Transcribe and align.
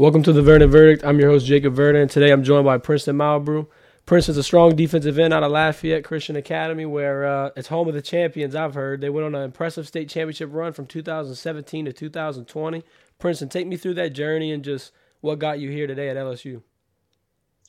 Welcome 0.00 0.22
to 0.22 0.32
the 0.32 0.40
Verdin 0.40 0.70
Verdict. 0.70 1.04
I'm 1.04 1.20
your 1.20 1.28
host, 1.28 1.44
Jacob 1.44 1.74
Verdin. 1.74 2.00
And 2.00 2.10
today 2.10 2.30
I'm 2.30 2.42
joined 2.42 2.64
by 2.64 2.78
Princeton 2.78 3.18
Malbrue. 3.18 3.66
Princeton's 4.06 4.38
a 4.38 4.42
strong 4.42 4.74
defensive 4.74 5.18
end 5.18 5.34
out 5.34 5.42
of 5.42 5.52
Lafayette 5.52 6.04
Christian 6.04 6.36
Academy, 6.36 6.86
where 6.86 7.26
uh, 7.26 7.50
it's 7.54 7.68
home 7.68 7.86
of 7.86 7.92
the 7.92 8.00
champions, 8.00 8.54
I've 8.54 8.72
heard. 8.72 9.02
They 9.02 9.10
went 9.10 9.26
on 9.26 9.34
an 9.34 9.42
impressive 9.42 9.86
state 9.86 10.08
championship 10.08 10.48
run 10.54 10.72
from 10.72 10.86
2017 10.86 11.84
to 11.84 11.92
2020. 11.92 12.82
Princeton, 13.18 13.50
take 13.50 13.66
me 13.66 13.76
through 13.76 13.92
that 13.92 14.14
journey 14.14 14.52
and 14.52 14.64
just 14.64 14.92
what 15.20 15.38
got 15.38 15.60
you 15.60 15.68
here 15.68 15.86
today 15.86 16.08
at 16.08 16.16
LSU. 16.16 16.62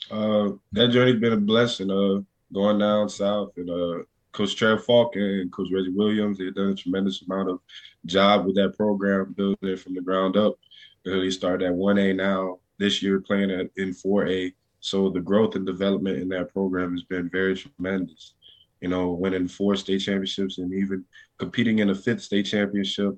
Uh, 0.10 0.52
that 0.72 0.88
journey's 0.88 1.20
been 1.20 1.34
a 1.34 1.38
blessing. 1.38 1.92
Uh, 1.92 2.22
going 2.54 2.80
down 2.80 3.10
south 3.10 3.52
and 3.58 3.70
uh, 3.70 4.04
Coach 4.32 4.56
Trev 4.56 4.86
Faulk 4.86 5.18
and 5.18 5.52
Coach 5.52 5.68
Reggie 5.74 5.92
Williams, 5.92 6.38
they've 6.38 6.56
done 6.56 6.70
a 6.70 6.76
tremendous 6.76 7.24
amount 7.24 7.50
of 7.50 7.60
job 8.06 8.46
with 8.46 8.56
that 8.56 8.78
program, 8.78 9.34
building 9.34 9.58
it 9.64 9.82
from 9.82 9.96
the 9.96 10.02
ground 10.02 10.38
up. 10.38 10.56
He 11.04 11.32
started 11.32 11.66
at 11.66 11.74
1A 11.74 12.16
now. 12.16 12.60
This 12.78 13.02
year 13.04 13.20
playing 13.20 13.52
at 13.52 13.68
in 13.78 13.90
4A. 13.92 14.54
So 14.80 15.10
the 15.10 15.22
growth 15.22 15.56
and 15.56 15.66
development 15.66 16.18
in 16.18 16.28
that 16.30 16.52
program 16.52 16.92
has 16.92 17.04
been 17.04 17.30
very 17.30 17.56
tremendous. 17.56 18.34
You 18.82 18.90
know, 18.90 19.12
winning 19.12 19.48
four 19.48 19.76
state 19.76 20.00
championships 20.00 20.58
and 20.58 20.74
even 20.74 21.06
competing 21.38 21.80
in 21.80 21.92
a 21.92 21.96
fifth 21.96 22.24
state 22.24 22.48
championship, 22.48 23.16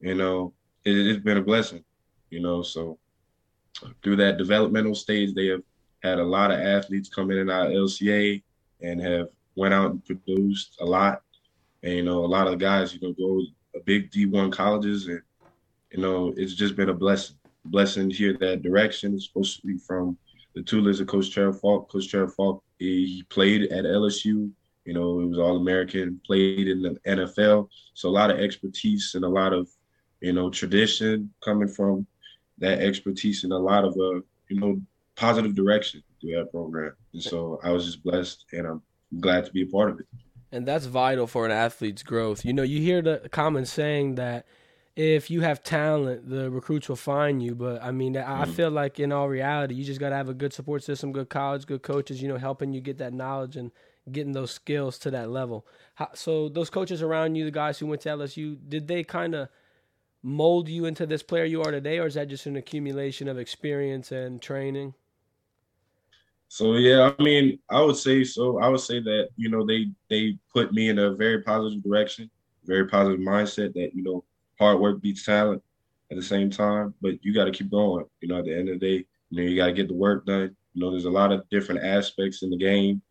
you 0.00 0.14
know, 0.14 0.54
it, 0.84 0.96
it's 0.96 1.22
been 1.22 1.36
a 1.36 1.42
blessing. 1.42 1.84
You 2.30 2.40
know, 2.40 2.62
so 2.62 2.98
through 4.02 4.16
that 4.16 4.38
developmental 4.38 4.94
stage, 4.94 5.34
they 5.34 5.48
have 5.48 5.62
had 6.02 6.18
a 6.18 6.24
lot 6.24 6.50
of 6.50 6.60
athletes 6.60 7.10
come 7.10 7.30
in 7.30 7.38
and 7.38 7.50
out 7.50 7.68
LCA 7.68 8.42
and 8.80 9.00
have 9.00 9.28
went 9.56 9.74
out 9.74 9.90
and 9.90 10.04
produced 10.04 10.76
a 10.80 10.84
lot. 10.84 11.22
And 11.82 11.92
you 11.92 12.02
know, 12.02 12.24
a 12.24 12.26
lot 12.26 12.46
of 12.46 12.58
guys, 12.58 12.94
you 12.94 13.00
know, 13.00 13.12
go 13.12 13.42
a 13.74 13.80
big 13.84 14.10
D1 14.10 14.52
colleges 14.52 15.06
and 15.08 15.20
you 15.94 16.02
know, 16.02 16.34
it's 16.36 16.54
just 16.54 16.74
been 16.74 16.88
a 16.88 16.94
blessing. 16.94 17.36
Blessing 17.66 18.10
to 18.10 18.14
hear 18.14 18.36
that 18.40 18.62
direction. 18.62 19.14
It's 19.14 19.26
supposed 19.26 19.60
to 19.60 19.66
be 19.66 19.78
from 19.78 20.18
the 20.54 20.62
tutors 20.62 21.00
of 21.00 21.06
Coach 21.06 21.30
Trev 21.30 21.58
Faulk. 21.60 21.90
Coach 21.90 22.08
Trev 22.08 22.34
Faulk, 22.34 22.62
he 22.78 23.24
played 23.30 23.70
at 23.70 23.84
LSU. 23.84 24.50
You 24.84 24.92
know, 24.92 25.20
it 25.20 25.26
was 25.26 25.38
All 25.38 25.56
American, 25.56 26.20
played 26.26 26.68
in 26.68 26.82
the 26.82 26.98
NFL. 27.06 27.68
So 27.94 28.08
a 28.08 28.10
lot 28.10 28.30
of 28.30 28.38
expertise 28.38 29.12
and 29.14 29.24
a 29.24 29.28
lot 29.28 29.52
of, 29.52 29.68
you 30.20 30.32
know, 30.32 30.50
tradition 30.50 31.32
coming 31.42 31.68
from 31.68 32.06
that 32.58 32.80
expertise 32.80 33.44
and 33.44 33.52
a 33.52 33.58
lot 33.58 33.84
of, 33.84 33.92
uh, 33.92 34.20
you 34.50 34.60
know, 34.60 34.82
positive 35.16 35.54
direction 35.54 36.02
through 36.20 36.34
that 36.36 36.50
program. 36.50 36.92
And 37.12 37.22
so 37.22 37.60
I 37.62 37.70
was 37.70 37.86
just 37.86 38.02
blessed 38.02 38.44
and 38.52 38.66
I'm 38.66 38.82
glad 39.20 39.46
to 39.46 39.52
be 39.52 39.62
a 39.62 39.66
part 39.66 39.90
of 39.90 40.00
it. 40.00 40.06
And 40.52 40.66
that's 40.66 40.86
vital 40.86 41.26
for 41.26 41.46
an 41.46 41.52
athlete's 41.52 42.02
growth. 42.02 42.44
You 42.44 42.52
know, 42.52 42.62
you 42.62 42.80
hear 42.80 43.00
the 43.00 43.28
common 43.30 43.64
saying 43.64 44.16
that– 44.16 44.44
if 44.96 45.28
you 45.28 45.40
have 45.40 45.62
talent, 45.62 46.28
the 46.28 46.50
recruits 46.50 46.88
will 46.88 46.96
find 46.96 47.42
you. 47.42 47.54
But 47.54 47.82
I 47.82 47.90
mean, 47.90 48.16
I 48.16 48.44
mm. 48.44 48.52
feel 48.54 48.70
like 48.70 49.00
in 49.00 49.12
all 49.12 49.28
reality, 49.28 49.74
you 49.74 49.84
just 49.84 50.00
got 50.00 50.10
to 50.10 50.16
have 50.16 50.28
a 50.28 50.34
good 50.34 50.52
support 50.52 50.84
system, 50.84 51.12
good 51.12 51.28
college, 51.28 51.66
good 51.66 51.82
coaches, 51.82 52.22
you 52.22 52.28
know, 52.28 52.36
helping 52.36 52.72
you 52.72 52.80
get 52.80 52.98
that 52.98 53.12
knowledge 53.12 53.56
and 53.56 53.72
getting 54.12 54.32
those 54.32 54.52
skills 54.52 54.98
to 54.98 55.10
that 55.10 55.30
level. 55.30 55.66
How, 55.94 56.10
so 56.14 56.48
those 56.48 56.70
coaches 56.70 57.02
around 57.02 57.34
you, 57.34 57.44
the 57.44 57.50
guys 57.50 57.78
who 57.78 57.86
went 57.86 58.02
to 58.02 58.10
LSU, 58.10 58.56
did 58.68 58.86
they 58.86 59.02
kind 59.02 59.34
of 59.34 59.48
mold 60.22 60.68
you 60.68 60.84
into 60.84 61.06
this 61.06 61.22
player 61.22 61.44
you 61.44 61.62
are 61.62 61.70
today, 61.70 61.98
or 61.98 62.06
is 62.06 62.14
that 62.14 62.28
just 62.28 62.46
an 62.46 62.56
accumulation 62.56 63.28
of 63.28 63.38
experience 63.38 64.12
and 64.12 64.40
training? 64.40 64.94
So 66.48 66.74
yeah, 66.74 67.10
I 67.18 67.22
mean, 67.22 67.58
I 67.68 67.80
would 67.80 67.96
say 67.96 68.22
so. 68.22 68.60
I 68.60 68.68
would 68.68 68.80
say 68.80 69.00
that 69.00 69.30
you 69.36 69.48
know 69.48 69.66
they 69.66 69.86
they 70.08 70.38
put 70.52 70.72
me 70.72 70.88
in 70.88 71.00
a 71.00 71.12
very 71.14 71.42
positive 71.42 71.82
direction, 71.82 72.30
very 72.64 72.86
positive 72.86 73.18
mindset 73.18 73.74
that 73.74 73.90
you 73.92 74.04
know 74.04 74.24
hard 74.58 74.80
work 74.80 75.00
beats 75.02 75.24
talent 75.24 75.62
at 76.10 76.16
the 76.16 76.22
same 76.22 76.50
time, 76.50 76.94
but 77.00 77.14
you 77.22 77.34
got 77.34 77.44
to 77.44 77.50
keep 77.50 77.70
going. 77.70 78.04
You 78.20 78.28
know, 78.28 78.38
at 78.38 78.44
the 78.44 78.56
end 78.56 78.68
of 78.68 78.78
the 78.80 78.86
day, 78.86 79.06
you 79.30 79.36
know, 79.36 79.42
you 79.42 79.56
got 79.56 79.66
to 79.66 79.72
get 79.72 79.88
the 79.88 79.94
work 79.94 80.26
done. 80.26 80.54
You 80.74 80.80
know, 80.82 80.90
there's 80.90 81.06
a 81.06 81.10
lot 81.10 81.32
of 81.32 81.48
different 81.50 81.84
aspects 81.84 82.42
in 82.42 82.50
the 82.50 82.56
game, 82.56 83.02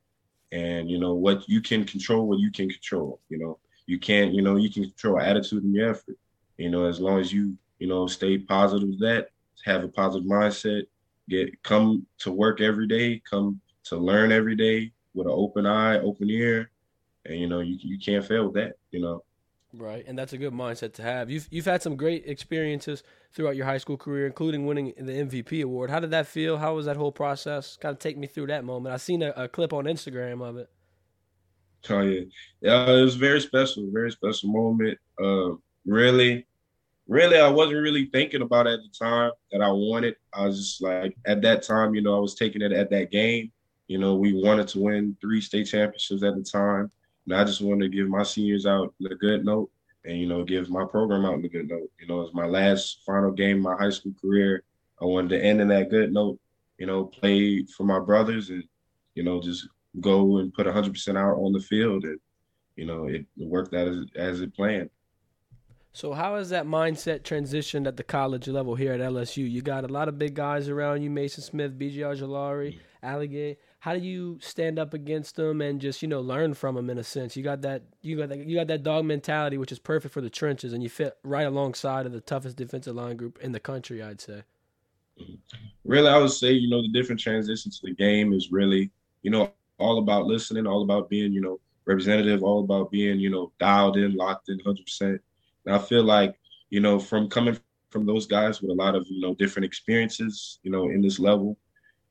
and 0.52 0.89
you 0.89 0.99
know 0.99 1.14
what 1.14 1.47
you 1.47 1.61
can 1.61 1.86
control, 1.86 2.27
what 2.27 2.39
you 2.39 2.52
can 2.52 2.69
control. 2.69 3.19
You 3.30 3.39
know, 3.39 3.59
you 3.87 3.99
can't, 3.99 4.33
you 4.33 4.42
know, 4.42 4.55
you 4.55 4.71
can 4.71 4.83
control 4.83 5.20
attitude 5.20 5.64
and 5.64 5.73
your 5.73 5.89
effort. 5.89 6.17
You 6.58 6.70
know, 6.70 6.86
as 6.86 6.99
long 6.99 7.20
as 7.20 7.33
you, 7.33 7.58
you 7.80 7.87
know, 7.87 8.08
stay 8.08 8.37
positive 8.37 8.89
with 8.89 9.02
that, 9.02 9.30
have 9.65 9.83
a 9.83 9.87
positive 9.87 10.27
mindset, 10.27 10.83
get 11.30 11.61
come 11.64 12.05
to 12.20 12.32
work 12.32 12.61
every 12.61 12.87
day, 12.87 13.21
come 13.30 13.59
to 13.86 13.98
learn 13.98 14.32
every 14.32 14.55
day 14.55 14.92
with 15.14 15.27
an 15.27 15.33
open 15.36 15.65
eye, 15.65 15.99
open 15.99 16.30
ear, 16.30 16.70
and 17.26 17.39
you 17.39 17.48
know, 17.48 17.61
you 17.61 17.77
you 17.82 17.98
can't 17.98 18.26
fail 18.26 18.45
with 18.45 18.55
that. 18.55 18.73
You 18.92 19.02
know. 19.02 19.23
Right, 19.76 20.04
and 20.06 20.17
that's 20.17 20.34
a 20.34 20.38
good 20.38 20.54
mindset 20.54 20.94
to 20.94 21.02
have. 21.02 21.32
You've 21.32 21.48
you've 21.50 21.66
had 21.66 21.82
some 21.82 21.95
great 21.95 22.26
experiences 22.28 23.02
throughout 23.34 23.56
your 23.56 23.66
high 23.66 23.80
school 23.80 23.98
career, 23.98 24.28
including 24.28 24.67
winning 24.67 24.94
the 24.95 25.11
MVP 25.11 25.64
award. 25.64 25.89
How 25.89 26.00
did 26.00 26.11
that 26.11 26.28
feel? 26.28 26.58
How 26.58 26.76
was 26.76 26.86
that 26.86 26.95
whole 26.95 27.11
process? 27.11 27.76
Kind 27.78 27.94
of 27.94 27.98
take 27.98 28.16
me 28.16 28.28
through 28.28 28.48
that 28.48 28.64
moment. 28.64 28.94
I 28.94 28.98
seen 28.98 29.23
a, 29.23 29.33
a 29.36 29.48
clip 29.48 29.73
on 29.73 29.86
Instagram 29.86 30.48
of 30.48 30.58
it. 30.58 30.70
Oh 31.89 32.02
yeah, 32.02 32.22
yeah, 32.62 32.88
it 32.88 33.02
was 33.02 33.16
very 33.16 33.42
special, 33.42 33.89
very 33.92 34.12
special 34.12 34.50
moment. 34.52 35.00
Uh, 35.20 35.56
really, 35.88 36.45
really, 37.08 37.39
I 37.39 37.48
wasn't 37.48 37.82
really 37.82 38.06
thinking 38.06 38.44
about 38.44 38.67
at 38.67 38.80
the 38.80 38.89
time 38.89 39.32
that 39.52 39.62
I 39.62 39.72
wanted. 39.72 40.16
I 40.33 40.45
was 40.45 40.60
just 40.60 40.82
like, 40.83 41.17
at 41.26 41.42
that 41.42 41.64
time, 41.64 41.95
you 41.95 42.04
know, 42.04 42.16
I 42.16 42.20
was 42.20 42.36
taking 42.36 42.62
it 42.62 42.73
at 42.73 42.92
that 42.92 43.10
game. 43.10 43.52
You 43.88 43.98
know, 43.98 44.14
we 44.14 44.33
wanted 44.33 44.67
to 44.70 44.80
win 44.82 45.17
three 45.20 45.42
state 45.42 45.66
championships 45.66 46.22
at 46.22 46.36
the 46.36 46.44
time. 46.44 46.92
And 47.26 47.36
I 47.36 47.44
just 47.44 47.61
wanted 47.61 47.92
to 47.92 47.95
give 47.95 48.08
my 48.10 48.23
seniors 48.23 48.66
out 48.66 48.94
a 49.10 49.16
good 49.16 49.45
note 49.45 49.70
and, 50.06 50.17
you 50.17 50.28
know, 50.28 50.44
give 50.44 50.70
my 50.70 50.86
program 50.86 51.26
out 51.26 51.44
a 51.44 51.48
good 51.48 51.70
note. 51.70 51.89
You 52.00 52.08
know, 52.08 52.22
it's 52.22 52.34
my 52.34 52.45
last 52.45 53.00
final 53.06 53.32
game 53.32 53.58
of 53.58 53.64
my 53.64 53.76
high 53.76 53.92
school 53.92 54.14
career. 54.20 54.64
I 55.02 55.06
wanted 55.06 55.30
to 55.30 55.44
end 55.44 55.62
in 55.62 55.70
that 55.70 55.89
good 55.89 56.12
note, 56.12 56.39
you 56.78 56.86
know, 56.86 57.06
play 57.06 57.66
for 57.66 57.83
my 57.83 58.00
brothers 58.00 58.50
and, 58.50 58.64
you 59.16 59.23
know, 59.23 59.42
just 59.42 59.67
go 60.02 60.38
and 60.38 60.54
put 60.54 60.67
100% 60.67 61.17
out 61.17 61.38
on 61.38 61.54
the 61.54 61.60
field. 61.60 62.04
And, 62.04 62.20
you 62.76 62.86
know, 62.86 63.08
it, 63.08 63.26
worked 63.38 63.73
out 63.73 63.88
as, 63.88 64.06
as 64.16 64.42
it 64.42 64.56
planned. 64.56 64.89
So 65.95 66.12
how 66.14 66.38
has 66.38 66.50
that 66.50 66.66
mindset 66.66 67.22
transitioned 67.22 67.88
at 67.88 67.98
the 67.98 68.04
college 68.04 68.48
level 68.48 68.73
here 68.73 68.94
at 68.94 69.00
LSU? 69.00 69.50
You 69.50 69.62
got 69.62 69.83
a 69.86 69.88
lot 69.88 70.08
of 70.08 70.17
big 70.17 70.33
guys 70.33 70.67
around 70.67 71.04
you, 71.04 71.12
Mason 71.12 71.44
Smith, 71.44 71.78
BJ 71.78 71.98
Ojulari, 71.98 72.70
mm-hmm 72.70 72.80
how 73.83 73.94
do 73.94 73.99
you 73.99 74.39
stand 74.42 74.80
up 74.80 74.94
against 74.94 75.36
them 75.36 75.60
and 75.60 75.82
just 75.82 76.02
you 76.02 76.08
know 76.08 76.21
learn 76.21 76.54
from 76.54 76.76
them 76.76 76.89
in 76.89 76.98
a 76.98 77.04
sense? 77.04 77.36
You 77.36 77.44
got 77.44 77.64
that 77.64 77.83
you 78.02 78.16
got 78.16 78.30
that 78.30 78.48
you 78.48 78.55
got 78.55 78.67
that 78.67 78.82
dog 78.82 79.04
mentality, 79.04 79.58
which 79.58 79.73
is 79.73 79.80
perfect 79.80 80.14
for 80.14 80.21
the 80.21 80.30
trenches, 80.30 80.71
and 80.71 80.82
you 80.82 80.88
fit 80.88 81.17
right 81.21 81.45
alongside 81.45 82.05
of 82.05 82.14
the 82.14 82.21
toughest 82.21 82.55
defensive 82.55 82.95
line 82.95 83.17
group 83.17 83.39
in 83.42 83.52
the 83.52 83.60
country. 83.60 84.02
I'd 84.02 84.21
say. 84.21 84.44
Really, 85.83 86.08
I 86.08 86.17
would 86.17 86.32
say 86.32 86.54
you 86.54 86.70
know 86.70 86.82
the 86.82 86.94
different 86.94 87.20
transitions 87.20 87.82
to 87.82 87.88
the 87.88 87.94
game 87.94 88.32
is 88.32 88.54
really 88.54 88.89
you 89.21 89.32
know 89.32 89.52
all 89.80 90.00
about 90.00 90.27
listening, 90.27 90.65
all 90.65 90.83
about 90.83 91.10
being 91.10 91.33
you 91.33 91.42
know 91.42 91.60
representative, 91.83 92.42
all 92.42 92.64
about 92.64 92.89
being 92.89 93.20
you 93.20 93.30
know 93.30 93.52
dialed 93.60 93.98
in, 93.98 94.15
locked 94.15 94.48
in, 94.48 94.60
hundred 94.60 94.86
percent. 94.86 95.20
And 95.65 95.76
I 95.76 95.80
feel 95.80 96.05
like 96.05 96.39
you 96.70 96.80
know 96.80 97.00
from 97.00 97.27
coming 97.27 97.60
from 97.89 98.05
those 98.05 98.27
guys 98.27 98.61
with 98.61 98.71
a 98.71 98.76
lot 98.76 98.95
of 98.95 99.05
you 99.10 99.20
know 99.20 99.36
different 99.36 99.65
experiences, 99.65 100.60
you 100.64 100.71
know 100.71 100.86
in 100.86 101.02
this 101.02 101.20
level 101.20 101.58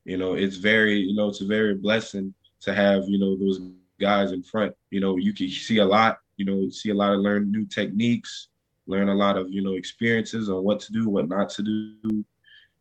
you 0.05 0.17
know, 0.17 0.33
it's 0.33 0.57
very, 0.57 0.99
you 0.99 1.15
know, 1.15 1.29
it's 1.29 1.41
a 1.41 1.45
very 1.45 1.75
blessing 1.75 2.33
to 2.61 2.73
have, 2.73 3.07
you 3.07 3.19
know, 3.19 3.37
those 3.37 3.61
guys 3.99 4.31
in 4.31 4.43
front. 4.43 4.73
You 4.89 4.99
know, 4.99 5.17
you 5.17 5.33
can 5.33 5.49
see 5.49 5.77
a 5.77 5.85
lot, 5.85 6.19
you 6.37 6.45
know, 6.45 6.69
see 6.69 6.89
a 6.89 6.95
lot 6.95 7.13
of 7.13 7.19
learn 7.19 7.51
new 7.51 7.65
techniques, 7.65 8.49
learn 8.87 9.09
a 9.09 9.15
lot 9.15 9.37
of, 9.37 9.49
you 9.49 9.61
know, 9.61 9.73
experiences 9.73 10.49
on 10.49 10.63
what 10.63 10.79
to 10.81 10.91
do, 10.91 11.09
what 11.09 11.29
not 11.29 11.49
to 11.51 11.63
do. 11.63 12.25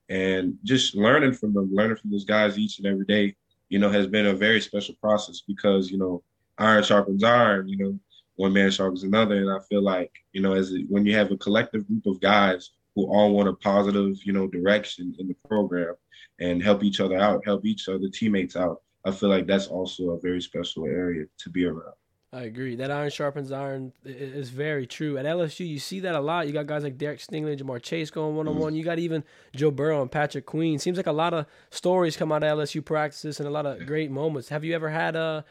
And 0.09 0.59
just 0.65 0.95
learning 0.95 1.35
from 1.35 1.55
them, 1.55 1.71
learning 1.73 1.97
from 1.97 2.11
those 2.11 2.25
guys 2.25 2.59
each 2.59 2.79
and 2.79 2.87
every 2.87 3.07
day, 3.07 3.35
you 3.69 3.79
know, 3.79 3.89
has 3.89 4.07
been 4.07 4.27
a 4.27 4.35
very 4.35 4.61
special 4.61 4.95
process 5.01 5.43
because, 5.47 5.91
you 5.91 5.99
know, 5.99 6.23
iron 6.59 6.83
sharpens 6.83 7.25
iron, 7.25 7.69
you 7.69 7.79
know, 7.79 7.99
one 8.37 8.53
man 8.53 8.71
sharpens 8.71 9.05
another. 9.05 9.37
And 9.37 9.51
I 9.51 9.59
feel 9.69 9.83
like, 9.83 10.13
you 10.33 10.43
know, 10.43 10.55
as 10.55 10.75
when 10.89 11.07
you 11.07 11.15
have 11.17 11.31
a 11.31 11.37
collective 11.37 11.87
group 11.87 12.07
of 12.07 12.21
guys 12.21 12.71
who 12.95 13.07
all 13.07 13.33
want 13.33 13.49
a 13.49 13.55
positive, 13.55 14.17
you 14.25 14.33
know, 14.33 14.47
direction 14.47 15.15
in 15.19 15.29
the 15.29 15.37
program, 15.49 15.95
and 16.41 16.63
help 16.63 16.83
each 16.83 17.01
other 17.01 17.17
out, 17.17 17.45
help 17.45 17.65
each 17.65 17.89
other 17.89 18.09
teammates 18.13 18.57
out. 18.57 18.83
I 19.05 19.11
feel 19.11 19.29
like 19.29 19.47
that's 19.47 19.67
also 19.67 20.11
a 20.11 20.21
very 20.21 20.41
special 20.41 20.87
area 20.87 21.27
to 21.39 21.51
be 21.51 21.65
around. 21.67 21.95
I 22.35 22.45
agree. 22.45 22.77
That 22.77 22.91
iron 22.91 23.11
sharpens 23.11 23.53
iron 23.53 23.93
is 24.07 24.49
very 24.49 24.87
true. 24.87 25.19
At 25.19 25.27
LSU, 25.27 25.69
you 25.69 25.79
see 25.79 26.01
that 26.01 26.15
a 26.15 26.21
lot. 26.21 26.47
You 26.47 26.55
got 26.55 26.67
guys 26.67 26.83
like 26.83 26.97
Derek 26.97 27.21
Stingley, 27.21 27.59
Ja'Marr 27.59 27.83
Chase 27.83 28.11
going 28.11 28.37
one 28.37 28.49
on 28.49 28.57
one. 28.57 28.71
Mm-hmm. 28.71 28.79
You 28.79 28.85
got 28.85 28.99
even 28.99 29.23
Joe 29.55 29.71
Burrow 29.71 30.01
and 30.01 30.11
Patrick 30.11 30.47
Queen. 30.47 30.79
Seems 30.79 30.97
like 30.97 31.07
a 31.07 31.13
lot 31.13 31.35
of 31.35 31.45
stories 31.69 32.17
come 32.17 32.33
out 32.33 32.43
of 32.43 32.59
LSU 32.59 32.83
practices 32.83 33.39
and 33.39 33.47
a 33.47 33.51
lot 33.53 33.67
of 33.67 33.85
great 33.87 34.11
moments. 34.11 34.49
Have 34.49 34.65
you 34.65 34.75
ever 34.75 34.89
had 34.89 35.15
a 35.15 35.45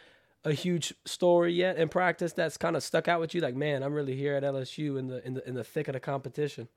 a 0.43 0.53
huge 0.53 0.91
story 1.05 1.53
yet 1.53 1.77
in 1.77 1.87
practice 1.87 2.33
that's 2.33 2.57
kind 2.57 2.75
of 2.75 2.81
stuck 2.81 3.07
out 3.07 3.19
with 3.19 3.35
you? 3.35 3.41
Like, 3.41 3.55
man, 3.55 3.83
I'm 3.83 3.93
really 3.93 4.15
here 4.15 4.33
at 4.33 4.41
LSU 4.41 4.97
in 4.97 5.07
the 5.07 5.25
in 5.25 5.35
the 5.35 5.47
in 5.47 5.53
the 5.53 5.63
thick 5.63 5.87
of 5.87 5.93
the 5.93 5.99
competition. 5.99 6.67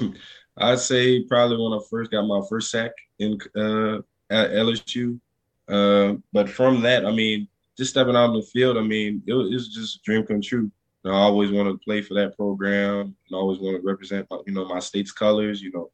I'd 0.58 0.78
say 0.78 1.22
probably 1.24 1.56
when 1.56 1.78
I 1.78 1.82
first 1.90 2.10
got 2.10 2.26
my 2.26 2.40
first 2.48 2.70
sack 2.70 2.92
in 3.18 3.38
uh, 3.56 3.98
at 4.30 4.50
LSU. 4.50 5.20
Uh, 5.68 6.14
but 6.32 6.48
from 6.48 6.80
that, 6.82 7.04
I 7.04 7.12
mean, 7.12 7.48
just 7.76 7.90
stepping 7.90 8.16
out 8.16 8.30
on 8.30 8.36
the 8.36 8.42
field, 8.42 8.78
I 8.78 8.82
mean, 8.82 9.22
it 9.26 9.34
was, 9.34 9.50
it 9.50 9.54
was 9.54 9.68
just 9.68 9.96
a 9.96 10.02
dream 10.02 10.24
come 10.24 10.40
true. 10.40 10.70
You 11.04 11.10
know, 11.10 11.16
I 11.16 11.20
always 11.20 11.50
wanted 11.50 11.72
to 11.72 11.78
play 11.78 12.00
for 12.00 12.14
that 12.14 12.36
program 12.36 13.00
and 13.00 13.34
always 13.34 13.58
want 13.58 13.76
to 13.76 13.86
represent, 13.86 14.26
you 14.46 14.54
know, 14.54 14.64
my 14.64 14.78
state's 14.80 15.12
colors. 15.12 15.60
You 15.60 15.72
know, 15.72 15.90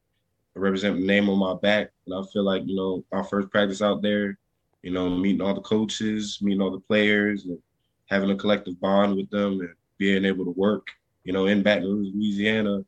represent 0.55 0.97
the 0.97 1.07
name 1.07 1.29
on 1.29 1.39
my 1.39 1.55
back. 1.55 1.91
And 2.07 2.15
I 2.15 2.23
feel 2.33 2.45
like, 2.45 2.63
you 2.67 2.77
know, 2.77 3.05
our 3.13 3.25
first 3.25 3.51
practice 3.51 3.83
out 3.83 4.03
there, 4.03 4.39
you 4.83 4.91
know, 4.91 5.09
meeting 5.09 5.41
all 5.41 5.55
the 5.55 5.61
coaches, 5.61 6.39
meeting 6.43 6.61
all 6.61 6.71
the 6.71 6.81
players, 6.81 7.45
and 7.45 7.59
having 8.07 8.31
a 8.31 8.37
collective 8.37 8.81
bond 8.81 9.17
with 9.17 9.31
them 9.31 9.61
and 9.61 9.75
being 9.99 10.25
able 10.25 10.45
to 10.45 10.51
work, 10.53 10.89
you 11.25 11.33
know, 11.33 11.47
in 11.47 11.63
Baton 11.63 11.85
Rouge, 11.85 12.15
Louisiana, 12.15 12.85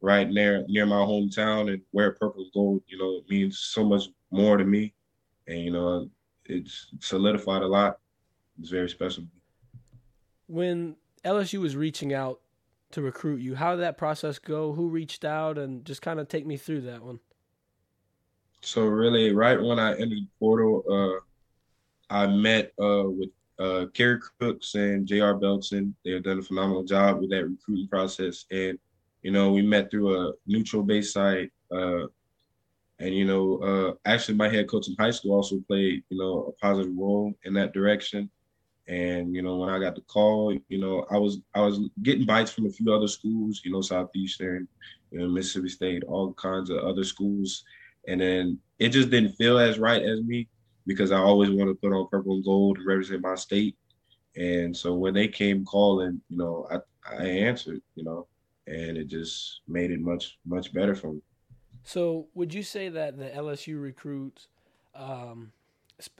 right 0.00 0.28
near 0.28 0.64
near 0.68 0.86
my 0.86 0.96
hometown 0.96 1.72
and 1.72 1.82
wear 1.92 2.12
purple 2.12 2.42
and 2.42 2.52
gold, 2.52 2.82
you 2.86 2.98
know, 2.98 3.16
it 3.16 3.28
means 3.28 3.58
so 3.58 3.84
much 3.84 4.04
more 4.30 4.56
to 4.56 4.64
me. 4.64 4.94
And, 5.46 5.60
you 5.60 5.70
know, 5.72 6.08
it's 6.44 6.88
solidified 7.00 7.62
a 7.62 7.66
lot. 7.66 7.98
It's 8.60 8.70
very 8.70 8.88
special. 8.88 9.24
When 10.46 10.96
LSU 11.24 11.60
was 11.60 11.76
reaching 11.76 12.12
out 12.12 12.40
to 12.92 13.02
recruit 13.02 13.40
you, 13.40 13.54
how 13.54 13.72
did 13.72 13.82
that 13.82 13.98
process 13.98 14.38
go? 14.38 14.72
Who 14.72 14.88
reached 14.88 15.24
out 15.24 15.58
and 15.58 15.84
just 15.84 16.02
kind 16.02 16.20
of 16.20 16.28
take 16.28 16.46
me 16.46 16.56
through 16.56 16.82
that 16.82 17.02
one? 17.02 17.20
So 18.60 18.84
really, 18.84 19.32
right 19.32 19.60
when 19.60 19.78
I 19.78 19.92
entered 19.92 20.10
the 20.10 20.28
portal, 20.38 20.84
uh, 20.90 22.14
I 22.14 22.26
met 22.26 22.72
uh, 22.80 23.04
with 23.06 23.30
uh, 23.58 23.86
Kerry 23.94 24.20
Cooks 24.40 24.74
and 24.74 25.06
J.R. 25.06 25.34
Belton. 25.34 25.94
They 26.04 26.12
have 26.12 26.24
done 26.24 26.38
a 26.38 26.42
phenomenal 26.42 26.84
job 26.84 27.20
with 27.20 27.30
that 27.30 27.44
recruiting 27.44 27.88
process. 27.88 28.46
And, 28.50 28.78
you 29.22 29.30
know, 29.30 29.52
we 29.52 29.62
met 29.62 29.90
through 29.90 30.28
a 30.28 30.32
neutral 30.46 30.82
base 30.82 31.12
site. 31.12 31.50
Uh, 31.70 32.06
and, 33.00 33.14
you 33.14 33.24
know, 33.24 33.58
uh, 33.58 33.94
actually 34.04 34.34
my 34.36 34.48
head 34.48 34.68
coach 34.68 34.88
in 34.88 34.96
high 34.98 35.10
school 35.10 35.34
also 35.34 35.62
played, 35.68 36.02
you 36.08 36.18
know, 36.18 36.52
a 36.52 36.52
positive 36.64 36.92
role 36.96 37.32
in 37.44 37.54
that 37.54 37.72
direction. 37.72 38.30
And, 38.88 39.34
you 39.34 39.42
know, 39.42 39.56
when 39.56 39.68
I 39.68 39.78
got 39.78 39.94
the 39.94 40.00
call, 40.02 40.56
you 40.68 40.78
know, 40.78 41.06
I 41.10 41.18
was 41.18 41.40
I 41.54 41.60
was 41.60 41.78
getting 42.02 42.24
bites 42.24 42.50
from 42.50 42.66
a 42.66 42.70
few 42.70 42.92
other 42.92 43.06
schools, 43.06 43.60
you 43.64 43.70
know, 43.70 43.82
Southeastern, 43.82 44.66
you 45.10 45.18
know, 45.18 45.28
Mississippi 45.28 45.68
State, 45.68 46.04
all 46.04 46.32
kinds 46.32 46.70
of 46.70 46.78
other 46.78 47.04
schools. 47.04 47.64
And 48.08 48.20
then 48.20 48.58
it 48.78 48.88
just 48.88 49.10
didn't 49.10 49.36
feel 49.36 49.58
as 49.58 49.78
right 49.78 50.02
as 50.02 50.22
me 50.22 50.48
because 50.86 51.12
I 51.12 51.18
always 51.18 51.50
want 51.50 51.68
to 51.68 51.74
put 51.74 51.94
on 51.94 52.08
purple 52.08 52.36
and 52.36 52.44
gold 52.44 52.78
and 52.78 52.86
represent 52.86 53.20
my 53.20 53.34
state. 53.34 53.76
And 54.36 54.74
so 54.74 54.94
when 54.94 55.12
they 55.12 55.28
came 55.28 55.64
calling, 55.64 56.20
you 56.30 56.38
know, 56.38 56.66
I, 56.70 56.78
I 57.14 57.26
answered, 57.26 57.82
you 57.94 58.04
know, 58.04 58.26
and 58.68 58.96
it 58.96 59.08
just 59.08 59.60
made 59.66 59.90
it 59.90 60.00
much, 60.00 60.38
much 60.46 60.72
better 60.72 60.94
for 60.94 61.12
me. 61.14 61.20
So 61.84 62.26
would 62.34 62.52
you 62.52 62.62
say 62.62 62.88
that 62.90 63.18
the 63.18 63.30
LSU 63.30 63.80
recruits, 63.82 64.48
um, 64.94 65.52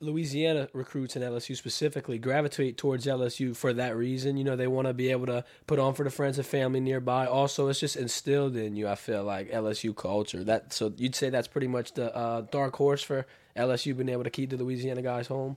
Louisiana 0.00 0.68
recruits 0.72 1.14
and 1.14 1.24
LSU 1.24 1.56
specifically 1.56 2.18
gravitate 2.18 2.76
towards 2.76 3.06
LSU 3.06 3.54
for 3.54 3.72
that 3.74 3.96
reason. 3.96 4.36
You 4.36 4.42
know, 4.42 4.56
they 4.56 4.66
want 4.66 4.88
to 4.88 4.94
be 4.94 5.10
able 5.12 5.26
to 5.26 5.44
put 5.68 5.78
on 5.78 5.94
for 5.94 6.02
the 6.02 6.10
friends 6.10 6.36
and 6.36 6.46
family 6.46 6.80
nearby. 6.80 7.26
Also, 7.26 7.68
it's 7.68 7.78
just 7.78 7.94
instilled 7.94 8.56
in 8.56 8.74
you. 8.74 8.88
I 8.88 8.96
feel 8.96 9.22
like 9.22 9.52
LSU 9.52 9.94
culture. 9.94 10.42
That 10.42 10.72
so 10.72 10.92
you'd 10.96 11.14
say 11.14 11.30
that's 11.30 11.46
pretty 11.46 11.68
much 11.68 11.92
the 11.92 12.14
uh, 12.16 12.40
dark 12.50 12.74
horse 12.74 13.02
for 13.04 13.24
LSU 13.58 13.96
being 13.96 14.08
able 14.08 14.24
to 14.24 14.30
keep 14.30 14.50
the 14.50 14.56
Louisiana 14.56 15.02
guys 15.02 15.26
home? 15.26 15.56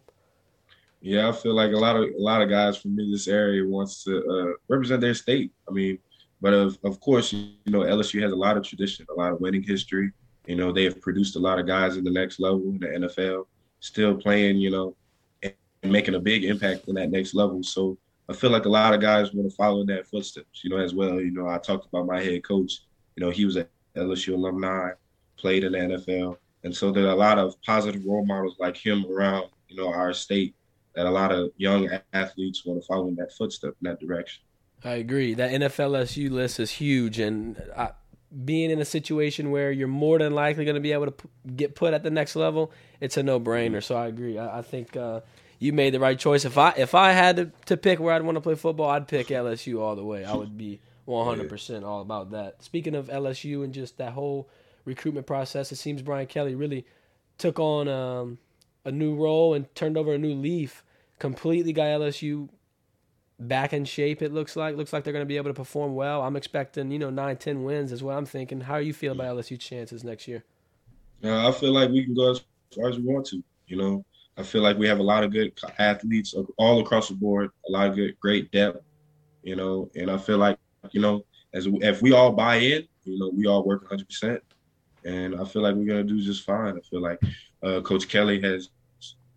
Yeah, 1.01 1.29
I 1.29 1.31
feel 1.31 1.55
like 1.55 1.71
a 1.71 1.77
lot 1.77 1.95
of 1.95 2.03
a 2.03 2.21
lot 2.21 2.41
of 2.41 2.49
guys 2.49 2.77
from 2.77 2.95
this 2.95 3.27
area 3.27 3.65
wants 3.65 4.03
to 4.03 4.17
uh, 4.17 4.53
represent 4.67 5.01
their 5.01 5.15
state. 5.15 5.51
I 5.67 5.71
mean, 5.71 5.97
but 6.41 6.53
of 6.53 6.77
of 6.83 6.99
course, 6.99 7.31
you 7.33 7.55
know, 7.67 7.81
LSU 7.81 8.21
has 8.21 8.31
a 8.31 8.35
lot 8.35 8.57
of 8.57 8.63
tradition, 8.63 9.05
a 9.09 9.19
lot 9.19 9.31
of 9.31 9.39
winning 9.39 9.63
history. 9.63 10.11
You 10.47 10.55
know, 10.55 10.71
they 10.71 10.83
have 10.85 10.99
produced 10.99 11.35
a 11.35 11.39
lot 11.39 11.59
of 11.59 11.67
guys 11.67 11.97
in 11.97 12.03
the 12.03 12.11
next 12.11 12.39
level 12.39 12.61
in 12.61 12.79
the 12.79 12.87
NFL, 12.87 13.45
still 13.79 14.15
playing, 14.15 14.57
you 14.57 14.71
know, 14.71 14.95
and 15.43 15.53
making 15.83 16.15
a 16.15 16.19
big 16.19 16.43
impact 16.43 16.87
in 16.87 16.95
that 16.95 17.11
next 17.11 17.35
level. 17.35 17.61
So 17.63 17.97
I 18.27 18.33
feel 18.33 18.49
like 18.49 18.65
a 18.65 18.69
lot 18.69 18.93
of 18.93 19.01
guys 19.01 19.33
want 19.33 19.49
to 19.49 19.55
follow 19.55 19.81
in 19.81 19.87
that 19.87 20.07
footsteps, 20.07 20.63
you 20.63 20.69
know, 20.69 20.77
as 20.77 20.93
well. 20.93 21.21
You 21.21 21.31
know, 21.31 21.47
I 21.47 21.57
talked 21.57 21.87
about 21.87 22.07
my 22.07 22.21
head 22.21 22.43
coach. 22.43 22.81
You 23.15 23.25
know, 23.25 23.29
he 23.29 23.45
was 23.45 23.55
an 23.57 23.67
LSU 23.95 24.33
alumni, 24.33 24.91
played 25.37 25.63
in 25.63 25.73
the 25.73 25.77
NFL. 25.79 26.37
And 26.63 26.75
so 26.75 26.91
there 26.91 27.05
are 27.07 27.11
a 27.11 27.15
lot 27.15 27.39
of 27.39 27.61
positive 27.63 28.05
role 28.05 28.25
models 28.25 28.55
like 28.59 28.77
him 28.77 29.05
around, 29.11 29.49
you 29.67 29.75
know, 29.75 29.91
our 29.91 30.13
state 30.13 30.55
that 30.95 31.05
a 31.05 31.09
lot 31.09 31.31
of 31.31 31.51
young 31.57 31.89
athletes 32.13 32.65
want 32.65 32.81
to 32.81 32.85
follow 32.85 33.07
in 33.07 33.15
that 33.15 33.33
footstep 33.33 33.75
in 33.81 33.89
that 33.89 33.99
direction. 33.99 34.43
I 34.83 34.93
agree. 34.93 35.33
That 35.33 35.51
NFLSU 35.51 36.31
list 36.31 36.59
is 36.59 36.71
huge, 36.71 37.19
and 37.19 37.61
I, 37.77 37.91
being 38.45 38.71
in 38.71 38.79
a 38.79 38.85
situation 38.85 39.51
where 39.51 39.71
you're 39.71 39.87
more 39.87 40.17
than 40.17 40.33
likely 40.33 40.65
going 40.65 40.75
to 40.75 40.81
be 40.81 40.91
able 40.91 41.05
to 41.05 41.11
p- 41.11 41.29
get 41.55 41.75
put 41.75 41.93
at 41.93 42.03
the 42.03 42.09
next 42.09 42.35
level, 42.35 42.71
it's 42.99 43.17
a 43.17 43.23
no-brainer. 43.23 43.83
So 43.83 43.95
I 43.95 44.07
agree. 44.07 44.37
I, 44.37 44.59
I 44.59 44.61
think 44.61 44.97
uh, 44.97 45.21
you 45.59 45.73
made 45.73 45.93
the 45.93 45.99
right 45.99 46.17
choice. 46.17 46.45
If 46.45 46.57
I 46.57 46.73
if 46.77 46.95
I 46.95 47.11
had 47.11 47.35
to, 47.37 47.51
to 47.67 47.77
pick 47.77 47.99
where 47.99 48.13
I'd 48.13 48.23
want 48.23 48.37
to 48.37 48.41
play 48.41 48.55
football, 48.55 48.89
I'd 48.89 49.07
pick 49.07 49.27
LSU 49.27 49.79
all 49.79 49.95
the 49.95 50.03
way. 50.03 50.25
I 50.25 50.33
would 50.33 50.57
be 50.57 50.79
100% 51.07 51.83
all 51.83 52.01
about 52.01 52.31
that. 52.31 52.63
Speaking 52.63 52.95
of 52.95 53.07
LSU 53.07 53.63
and 53.63 53.73
just 53.73 53.97
that 53.97 54.13
whole– 54.13 54.49
recruitment 54.85 55.27
process. 55.27 55.71
It 55.71 55.77
seems 55.77 56.01
Brian 56.01 56.27
Kelly 56.27 56.55
really 56.55 56.85
took 57.37 57.59
on 57.59 57.87
um, 57.87 58.37
a 58.85 58.91
new 58.91 59.15
role 59.15 59.53
and 59.53 59.73
turned 59.75 59.97
over 59.97 60.13
a 60.13 60.17
new 60.17 60.33
leaf. 60.33 60.83
Completely 61.19 61.73
got 61.73 61.85
LSU 61.85 62.49
back 63.47 63.73
in 63.73 63.85
shape. 63.85 64.21
It 64.21 64.33
looks 64.33 64.55
like 64.55 64.75
looks 64.75 64.93
like 64.93 65.03
they're 65.03 65.13
going 65.13 65.25
to 65.25 65.27
be 65.27 65.37
able 65.37 65.49
to 65.49 65.53
perform 65.53 65.95
well. 65.95 66.21
I'm 66.21 66.35
expecting 66.35 66.91
you 66.91 66.99
know 66.99 67.09
nine, 67.09 67.37
ten 67.37 67.63
wins 67.63 67.91
is 67.91 68.03
what 68.03 68.15
I'm 68.15 68.25
thinking. 68.25 68.61
How 68.61 68.79
do 68.79 68.85
you 68.85 68.93
feel 68.93 69.13
about 69.13 69.35
LSU 69.37 69.59
chances 69.59 70.03
next 70.03 70.27
year? 70.27 70.43
Uh, 71.23 71.47
I 71.47 71.51
feel 71.51 71.71
like 71.71 71.89
we 71.89 72.03
can 72.03 72.13
go 72.13 72.31
as 72.31 72.41
far 72.75 72.89
as 72.89 72.97
we 72.97 73.03
want 73.03 73.25
to. 73.27 73.43
You 73.67 73.77
know, 73.77 74.05
I 74.37 74.43
feel 74.43 74.61
like 74.61 74.77
we 74.77 74.87
have 74.87 74.99
a 74.99 75.03
lot 75.03 75.23
of 75.23 75.31
good 75.31 75.53
athletes 75.79 76.35
all 76.57 76.81
across 76.81 77.09
the 77.09 77.15
board. 77.15 77.51
A 77.67 77.71
lot 77.71 77.89
of 77.89 77.95
good, 77.95 78.19
great 78.19 78.51
depth. 78.51 78.83
You 79.43 79.55
know, 79.55 79.89
and 79.95 80.09
I 80.09 80.17
feel 80.17 80.37
like 80.37 80.57
you 80.91 81.01
know, 81.01 81.25
as 81.53 81.67
if 81.67 82.01
we 82.01 82.13
all 82.13 82.31
buy 82.31 82.55
in, 82.55 82.87
you 83.03 83.19
know, 83.19 83.31
we 83.33 83.47
all 83.47 83.63
work 83.63 83.81
100 83.83 84.07
percent 84.07 84.43
and 85.05 85.39
I 85.39 85.45
feel 85.45 85.61
like 85.61 85.75
we're 85.75 85.87
gonna 85.87 86.03
do 86.03 86.21
just 86.21 86.43
fine. 86.43 86.77
I 86.77 86.81
feel 86.81 87.01
like 87.01 87.19
uh, 87.63 87.81
Coach 87.81 88.07
Kelly 88.07 88.41
has 88.41 88.69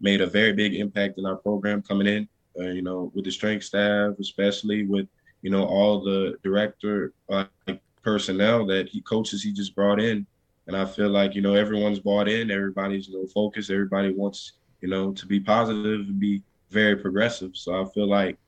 made 0.00 0.20
a 0.20 0.26
very 0.26 0.52
big 0.52 0.74
impact 0.74 1.18
in 1.18 1.26
our 1.26 1.36
program 1.36 1.82
coming 1.82 2.06
in. 2.06 2.28
Uh, 2.58 2.70
you 2.70 2.82
know, 2.82 3.10
with 3.14 3.24
the 3.24 3.30
strength 3.30 3.64
staff, 3.64 4.14
especially 4.20 4.86
with 4.86 5.06
you 5.42 5.50
know 5.50 5.64
all 5.66 6.02
the 6.02 6.36
director 6.42 7.12
uh, 7.28 7.44
personnel 8.02 8.66
that 8.66 8.88
he 8.88 9.00
coaches, 9.00 9.42
he 9.42 9.52
just 9.52 9.74
brought 9.74 10.00
in, 10.00 10.26
and 10.66 10.76
I 10.76 10.84
feel 10.84 11.08
like 11.08 11.34
you 11.34 11.42
know 11.42 11.54
everyone's 11.54 11.98
bought 11.98 12.28
in. 12.28 12.50
Everybody's 12.50 13.08
you 13.08 13.20
know 13.20 13.26
focused. 13.26 13.70
Everybody 13.70 14.12
wants 14.12 14.52
you 14.80 14.88
know 14.88 15.12
to 15.12 15.26
be 15.26 15.40
positive 15.40 16.00
and 16.00 16.20
be 16.20 16.42
very 16.70 16.96
progressive. 16.96 17.56
So 17.56 17.80
I 17.80 17.84
feel 17.92 18.08
like 18.08 18.38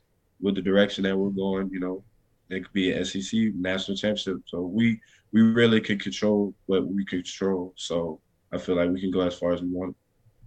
with 0.40 0.54
the 0.54 0.62
direction 0.62 1.04
that 1.04 1.16
we're 1.16 1.30
going, 1.30 1.70
you 1.70 1.80
know, 1.80 2.02
it 2.50 2.62
could 2.62 2.72
be 2.72 2.92
an 2.92 3.04
SEC 3.04 3.54
national 3.54 3.96
championship. 3.96 4.38
So 4.46 4.62
we 4.62 5.00
we 5.32 5.42
really 5.42 5.80
can 5.80 5.98
control 5.98 6.54
what 6.66 6.86
we 6.86 7.04
control. 7.04 7.72
So 7.76 8.20
I 8.52 8.58
feel 8.58 8.76
like 8.76 8.90
we 8.90 9.00
can 9.00 9.10
go 9.10 9.20
as 9.20 9.38
far 9.38 9.52
as 9.52 9.62
we 9.62 9.68
want. 9.68 9.96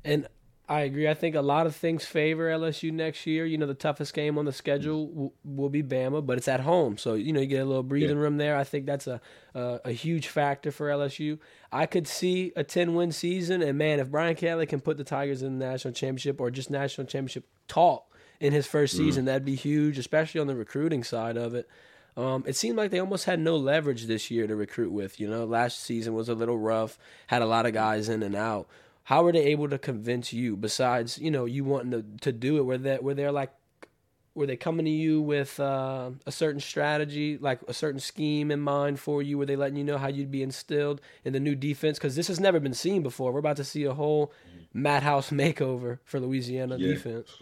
And 0.05 0.27
I 0.69 0.81
agree. 0.81 1.09
I 1.09 1.15
think 1.15 1.33
a 1.33 1.41
lot 1.41 1.65
of 1.65 1.75
things 1.75 2.05
favor 2.05 2.47
LSU 2.47 2.93
next 2.93 3.25
year. 3.25 3.43
You 3.43 3.57
know, 3.57 3.65
the 3.65 3.73
toughest 3.73 4.13
game 4.13 4.37
on 4.37 4.45
the 4.45 4.53
schedule 4.53 5.07
will, 5.07 5.33
will 5.43 5.69
be 5.69 5.81
Bama, 5.81 6.23
but 6.23 6.37
it's 6.37 6.47
at 6.47 6.59
home, 6.59 6.99
so 6.99 7.15
you 7.15 7.33
know 7.33 7.39
you 7.39 7.47
get 7.47 7.63
a 7.63 7.65
little 7.65 7.81
breathing 7.81 8.17
yeah. 8.17 8.21
room 8.21 8.37
there. 8.37 8.55
I 8.55 8.63
think 8.63 8.85
that's 8.85 9.07
a, 9.07 9.19
a, 9.55 9.79
a 9.85 9.91
huge 9.91 10.27
factor 10.27 10.71
for 10.71 10.87
LSU. 10.89 11.39
I 11.71 11.87
could 11.87 12.07
see 12.07 12.53
a 12.55 12.63
ten 12.63 12.93
win 12.93 13.11
season, 13.11 13.63
and 13.63 13.79
man, 13.79 13.99
if 13.99 14.11
Brian 14.11 14.35
Kelly 14.35 14.67
can 14.67 14.79
put 14.79 14.97
the 14.97 15.03
Tigers 15.03 15.41
in 15.41 15.57
the 15.57 15.65
national 15.65 15.95
championship 15.95 16.39
or 16.39 16.51
just 16.51 16.69
national 16.69 17.07
championship 17.07 17.45
talk 17.67 18.05
in 18.39 18.53
his 18.53 18.67
first 18.67 18.93
mm-hmm. 18.93 19.05
season, 19.05 19.23
mm. 19.23 19.25
that'd 19.25 19.45
be 19.45 19.55
huge, 19.55 19.97
especially 19.97 20.39
on 20.39 20.45
the 20.45 20.55
recruiting 20.55 21.03
side 21.03 21.35
of 21.35 21.55
it. 21.55 21.67
Um, 22.15 22.43
it 22.45 22.55
seemed 22.55 22.77
like 22.77 22.91
they 22.91 22.99
almost 22.99 23.25
had 23.25 23.39
no 23.39 23.55
leverage 23.55 24.05
this 24.05 24.29
year 24.29 24.45
to 24.45 24.55
recruit 24.55 24.91
with. 24.91 25.19
You 25.19 25.29
know, 25.29 25.45
last 25.45 25.79
season 25.79 26.13
was 26.13 26.29
a 26.29 26.35
little 26.35 26.59
rough, 26.59 26.99
had 27.27 27.41
a 27.41 27.47
lot 27.47 27.65
of 27.65 27.73
guys 27.73 28.07
in 28.07 28.21
and 28.21 28.35
out. 28.35 28.67
How 29.09 29.23
were 29.23 29.31
they 29.31 29.45
able 29.45 29.67
to 29.69 29.79
convince 29.79 30.31
you? 30.31 30.55
Besides, 30.55 31.17
you 31.17 31.31
know, 31.31 31.45
you 31.45 31.63
wanting 31.63 31.89
to, 31.89 32.05
to 32.21 32.31
do 32.31 32.57
it, 32.57 32.61
were 32.61 32.77
they 32.77 32.99
were 32.99 33.15
they 33.15 33.27
like, 33.27 33.51
were 34.35 34.45
they 34.45 34.55
coming 34.55 34.85
to 34.85 34.91
you 34.91 35.19
with 35.19 35.59
uh, 35.59 36.11
a 36.27 36.31
certain 36.31 36.61
strategy, 36.61 37.39
like 37.39 37.59
a 37.67 37.73
certain 37.73 37.99
scheme 37.99 38.51
in 38.51 38.59
mind 38.59 38.99
for 38.99 39.23
you? 39.23 39.39
Were 39.39 39.47
they 39.47 39.55
letting 39.55 39.77
you 39.77 39.83
know 39.83 39.97
how 39.97 40.09
you'd 40.09 40.29
be 40.29 40.43
instilled 40.43 41.01
in 41.25 41.33
the 41.33 41.39
new 41.39 41.55
defense? 41.55 41.97
Because 41.97 42.15
this 42.15 42.27
has 42.27 42.39
never 42.39 42.59
been 42.59 42.75
seen 42.75 43.01
before. 43.01 43.31
We're 43.31 43.39
about 43.39 43.57
to 43.57 43.63
see 43.63 43.83
a 43.85 43.95
whole 43.95 44.31
Matt 44.75 45.01
House 45.01 45.29
makeover 45.31 45.97
for 46.03 46.19
Louisiana 46.19 46.77
yeah. 46.77 46.93
defense. 46.93 47.35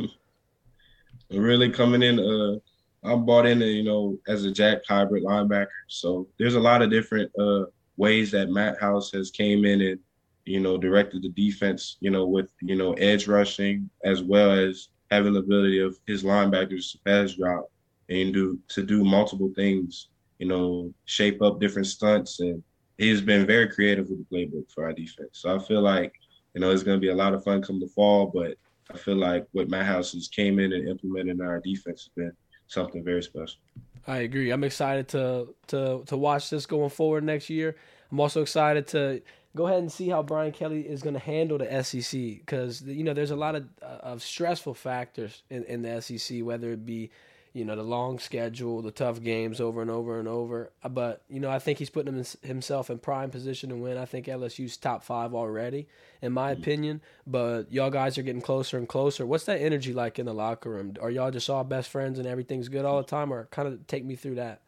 really 1.32 1.70
coming 1.70 2.02
in. 2.02 2.18
Uh 2.18 2.60
I'm 3.04 3.26
bought 3.26 3.46
in, 3.46 3.60
you 3.60 3.84
know, 3.84 4.18
as 4.30 4.46
a 4.46 4.52
jack 4.52 4.80
hybrid 4.88 5.24
linebacker. 5.24 5.68
So 5.88 6.28
there's 6.40 6.56
a 6.56 6.60
lot 6.60 6.82
of 6.82 6.90
different 6.90 7.30
uh, 7.38 7.66
ways 7.98 8.32
that 8.32 8.50
Matt 8.50 8.82
House 8.82 9.12
has 9.12 9.32
came 9.32 9.66
in 9.66 9.82
and, 9.82 10.00
you 10.48 10.60
know, 10.60 10.77
directed 10.77 11.22
the 11.22 11.30
defense, 11.30 11.98
you 12.00 12.10
know, 12.10 12.25
with, 12.25 12.51
you 12.62 12.75
know, 12.75 12.94
edge 12.94 13.27
rushing 13.27 13.89
as 14.04 14.24
well 14.24 14.51
as 14.51 14.89
having 15.12 15.34
the 15.34 15.39
ability 15.39 15.80
of 15.80 15.98
his 16.08 16.24
linebackers 16.24 16.92
to 16.92 17.00
pass 17.06 17.34
drop 17.34 17.70
and 18.10 18.34
do 18.34 18.60
to 18.70 18.84
do 18.84 19.04
multiple 19.04 19.51
things, 19.56 20.10
you 20.39 20.48
know, 20.48 20.94
shape 21.06 21.42
up 21.42 21.60
different 21.60 21.88
stunts. 21.88 22.39
And 22.39 22.63
he's 22.98 23.22
been 23.22 23.46
very 23.46 23.70
creative 23.70 24.10
with 24.10 24.20
the 24.20 24.36
playbook 24.36 24.72
for 24.72 24.86
our 24.86 24.94
defense. 24.94 25.32
So 25.34 25.56
I 25.56 25.60
feel 25.60 25.82
like, 25.82 26.13
you 26.54 26.62
know, 26.62 26.72
it's 26.72 26.84
going 26.84 26.98
to 26.98 27.01
be 27.01 27.10
a 27.10 27.16
lot 27.16 27.34
of 27.34 27.44
fun 27.44 27.62
come 27.62 27.80
the 27.80 27.88
fall, 27.88 28.32
but 28.34 28.56
I 28.92 28.98
feel 28.98 29.18
like 29.18 29.46
what 29.51 29.70
Matt 29.70 29.86
House 29.86 30.13
has 30.13 30.27
came 30.27 30.60
in 30.60 30.72
and 30.72 30.88
implemented 30.88 31.39
in 31.39 31.46
our 31.46 31.60
defense 31.60 32.04
has 32.04 32.10
been 32.16 32.32
something 32.68 33.04
very 33.04 33.22
special. 33.22 33.60
I 34.08 34.20
agree. 34.20 34.51
I'm 34.51 34.63
excited 34.63 35.10
to 35.10 35.54
to 35.68 36.04
to 36.06 36.18
watch 36.18 36.50
this 36.50 36.66
going 36.66 36.89
forward 36.89 37.25
next 37.25 37.50
year. 37.50 37.75
I'm 38.10 38.20
also 38.22 38.42
excited 38.42 38.88
to 38.88 39.22
go 39.58 39.68
ahead 39.68 39.80
and 39.80 39.92
see 39.92 40.08
how 40.08 40.22
Brian 40.22 40.52
Kelly 40.52 40.82
is 40.82 41.02
going 41.02 41.16
to 41.16 41.20
handle 41.20 41.58
the 41.58 41.84
SEC 41.84 42.12
because 42.12 42.84
you 42.84 43.04
know 43.04 43.14
there's 43.14 43.32
a 43.32 43.36
lot 43.36 43.56
of 43.56 43.66
of 43.82 44.24
stressful 44.24 44.76
factors 44.76 45.42
in, 45.50 45.64
in 45.66 45.82
the 45.82 46.02
SEC, 46.02 46.42
whether 46.44 46.72
it 46.72 46.86
be 46.86 47.10
you 47.54 47.66
know 47.66 47.76
the 47.76 47.84
long 47.84 48.20
schedule, 48.20 48.84
the 48.84 48.92
tough 48.92 49.22
games 49.22 49.60
over 49.60 49.82
and 49.82 49.90
over 49.90 50.20
and 50.20 50.28
over. 50.28 50.72
But 50.88 51.24
you 51.28 51.40
know 51.40 51.50
I 51.50 51.58
think 51.58 51.80
he's 51.80 51.90
putting 51.90 52.24
himself 52.44 52.90
in 52.92 53.00
prime 53.00 53.32
position 53.32 53.72
to 53.72 53.76
win. 53.76 53.98
I 53.98 54.06
think 54.06 54.28
LSU's 54.28 54.78
top 54.78 55.04
five 55.04 55.34
already, 55.34 55.88
in 56.22 56.32
my 56.32 56.54
mm-hmm. 56.54 56.62
opinion. 56.62 57.02
But 57.26 57.72
y'all 57.72 57.90
guys 57.90 58.18
are 58.20 58.24
getting 58.24 58.42
closer 58.42 58.78
and 58.78 58.88
closer. 58.88 59.26
What's 59.26 59.46
that 59.46 59.60
energy 59.60 59.92
like 59.92 60.20
in 60.20 60.28
the 60.28 60.34
locker 60.34 60.70
room? 60.70 60.94
Are 61.02 61.10
y'all 61.10 61.32
just 61.32 61.50
all 61.50 61.64
best 61.64 61.90
friends 61.90 62.20
and 62.20 62.28
everything's 62.28 62.70
good 62.70 62.86
all 62.86 62.98
the 62.98 63.08
time, 63.08 63.34
or 63.34 63.46
kind 63.46 63.68
of 63.68 63.88
take 63.88 64.06
me 64.06 64.16
through 64.16 64.36
that? 64.36 64.62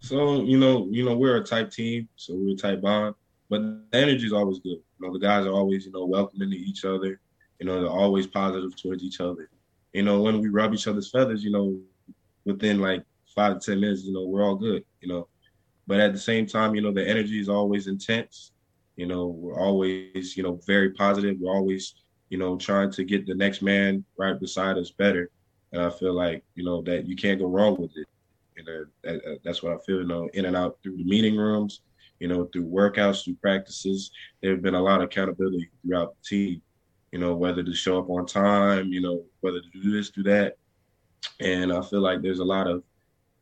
So 0.00 0.42
you 0.42 0.58
know, 0.58 0.88
you 0.90 1.04
know, 1.04 1.16
we're 1.16 1.36
a 1.36 1.44
type 1.44 1.70
team, 1.70 2.08
so 2.16 2.34
we're 2.34 2.54
a 2.54 2.56
type 2.56 2.80
bond. 2.80 3.14
But 3.52 3.90
the 3.90 3.98
energy 3.98 4.24
is 4.24 4.32
always 4.32 4.60
good. 4.60 4.80
You 4.80 5.00
know, 5.00 5.12
the 5.12 5.18
guys 5.18 5.44
are 5.44 5.52
always, 5.52 5.84
you 5.84 5.92
know, 5.92 6.06
welcoming 6.06 6.50
to 6.50 6.56
each 6.56 6.86
other. 6.86 7.20
You 7.60 7.66
know, 7.66 7.82
they're 7.82 7.90
always 7.90 8.26
positive 8.26 8.74
towards 8.80 9.02
each 9.02 9.20
other. 9.20 9.50
You 9.92 10.02
know, 10.04 10.22
when 10.22 10.40
we 10.40 10.48
rub 10.48 10.72
each 10.72 10.86
other's 10.86 11.10
feathers, 11.10 11.44
you 11.44 11.50
know, 11.50 11.78
within 12.46 12.80
like 12.80 13.04
five 13.34 13.60
to 13.60 13.60
ten 13.60 13.78
minutes, 13.78 14.04
you 14.04 14.14
know, 14.14 14.24
we're 14.24 14.42
all 14.42 14.54
good. 14.54 14.86
You 15.02 15.08
know, 15.08 15.28
but 15.86 16.00
at 16.00 16.14
the 16.14 16.18
same 16.18 16.46
time, 16.46 16.74
you 16.74 16.80
know, 16.80 16.94
the 16.94 17.06
energy 17.06 17.38
is 17.38 17.50
always 17.50 17.88
intense. 17.88 18.52
You 18.96 19.04
know, 19.04 19.26
we're 19.26 19.60
always, 19.60 20.34
you 20.34 20.42
know, 20.42 20.58
very 20.66 20.92
positive. 20.92 21.36
We're 21.38 21.52
always, 21.54 21.94
you 22.30 22.38
know, 22.38 22.56
trying 22.56 22.90
to 22.92 23.04
get 23.04 23.26
the 23.26 23.34
next 23.34 23.60
man 23.60 24.02
right 24.16 24.40
beside 24.40 24.78
us 24.78 24.92
better. 24.92 25.28
And 25.72 25.82
I 25.82 25.90
feel 25.90 26.14
like, 26.14 26.42
you 26.54 26.64
know, 26.64 26.80
that 26.84 27.06
you 27.06 27.16
can't 27.16 27.38
go 27.38 27.48
wrong 27.48 27.78
with 27.78 27.90
it. 27.96 28.08
You 28.56 28.62
uh, 28.62 28.64
know, 28.64 28.84
that, 29.04 29.30
uh, 29.30 29.34
that's 29.44 29.62
what 29.62 29.74
I 29.74 29.78
feel, 29.84 29.98
you 29.98 30.06
know, 30.06 30.30
in 30.32 30.46
and 30.46 30.56
out 30.56 30.78
through 30.82 30.96
the 30.96 31.04
meeting 31.04 31.36
rooms, 31.36 31.82
you 32.22 32.28
know, 32.28 32.48
through 32.52 32.66
workouts, 32.66 33.24
through 33.24 33.34
practices. 33.34 34.12
There 34.40 34.52
have 34.52 34.62
been 34.62 34.76
a 34.76 34.80
lot 34.80 35.00
of 35.00 35.06
accountability 35.06 35.68
throughout 35.84 36.14
the 36.14 36.28
team, 36.28 36.62
you 37.10 37.18
know, 37.18 37.34
whether 37.34 37.64
to 37.64 37.74
show 37.74 37.98
up 37.98 38.08
on 38.08 38.26
time, 38.26 38.92
you 38.92 39.00
know, 39.00 39.24
whether 39.40 39.60
to 39.60 39.82
do 39.82 39.90
this, 39.90 40.10
do 40.10 40.22
that. 40.22 40.56
And 41.40 41.72
I 41.72 41.82
feel 41.82 42.00
like 42.00 42.22
there's 42.22 42.38
a 42.38 42.44
lot 42.44 42.68
of 42.68 42.84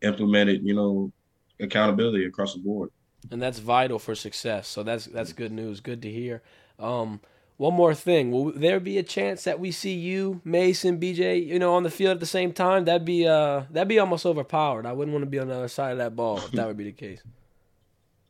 implemented, 0.01 0.63
you 0.65 0.75
know, 0.75 1.13
accountability 1.61 2.25
across 2.25 2.55
the 2.55 2.61
board. 2.61 2.89
And 3.31 3.43
that's 3.43 3.59
vital 3.59 3.99
for 3.99 4.15
success. 4.15 4.67
So 4.67 4.83
that's 4.83 5.05
that's 5.05 5.35
good 5.35 5.53
news. 5.53 5.81
Good 5.81 6.01
to 6.01 6.11
hear. 6.11 6.43
Um, 6.79 7.21
one 7.59 7.75
more 7.75 7.95
thing. 7.95 8.31
Will 8.31 8.53
there 8.53 8.81
be 8.81 8.97
a 8.97 9.03
chance 9.03 9.45
that 9.45 9.61
we 9.61 9.73
see 9.73 9.93
you, 9.93 10.41
Mason, 10.43 10.99
BJ, 10.99 11.47
you 11.47 11.59
know, 11.59 11.75
on 11.75 11.83
the 11.83 11.91
field 11.91 12.13
at 12.13 12.21
the 12.21 12.25
same 12.25 12.55
time? 12.55 12.87
That'd 12.87 13.05
be 13.05 13.29
uh 13.29 13.65
that'd 13.69 13.89
be 13.89 13.99
almost 13.99 14.25
overpowered. 14.25 14.87
I 14.87 14.95
wouldn't 14.95 15.13
want 15.13 15.25
to 15.25 15.31
be 15.31 15.39
on 15.39 15.49
the 15.49 15.57
other 15.57 15.69
side 15.69 15.93
of 15.93 15.99
that 15.99 16.17
ball 16.17 16.39
if 16.39 16.53
that 16.53 16.67
would 16.67 16.79
be 16.79 16.85
the 16.85 16.93
case. 16.93 17.23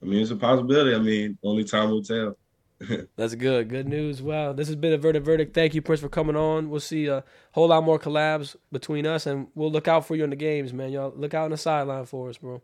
I 0.02 0.06
mean, 0.06 0.20
it's 0.20 0.30
a 0.30 0.36
possibility. 0.36 0.94
I 0.94 0.98
mean, 0.98 1.38
only 1.42 1.64
time 1.64 1.90
will 1.90 2.02
tell. 2.02 2.36
That's 3.16 3.34
good. 3.34 3.68
Good 3.68 3.86
news. 3.86 4.22
Well, 4.22 4.54
this 4.54 4.68
has 4.68 4.76
been 4.76 4.92
a 4.92 4.98
Verdict 4.98 5.24
Verdict. 5.24 5.54
Thank 5.54 5.74
you, 5.74 5.82
Prince, 5.82 6.00
for 6.00 6.08
coming 6.08 6.36
on. 6.36 6.70
We'll 6.70 6.80
see 6.80 7.06
a 7.06 7.22
whole 7.52 7.68
lot 7.68 7.84
more 7.84 7.98
collabs 7.98 8.56
between 8.72 9.06
us, 9.06 9.26
and 9.26 9.48
we'll 9.54 9.70
look 9.70 9.86
out 9.86 10.06
for 10.06 10.16
you 10.16 10.24
in 10.24 10.30
the 10.30 10.36
games, 10.36 10.72
man. 10.72 10.90
Y'all 10.90 11.12
look 11.14 11.34
out 11.34 11.44
on 11.44 11.50
the 11.50 11.58
sideline 11.58 12.06
for 12.06 12.30
us, 12.30 12.38
bro. 12.38 12.62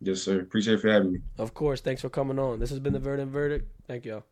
Yes, 0.00 0.20
sir. 0.20 0.40
Appreciate 0.40 0.80
for 0.80 0.90
having 0.90 1.12
me. 1.12 1.18
Of 1.38 1.54
course. 1.54 1.80
Thanks 1.80 2.02
for 2.02 2.10
coming 2.10 2.38
on. 2.38 2.58
This 2.58 2.68
has 2.68 2.80
been 2.80 2.92
the 2.92 2.98
Verdin 2.98 3.30
Verdict. 3.30 3.70
Thank 3.86 4.04
y'all. 4.04 4.24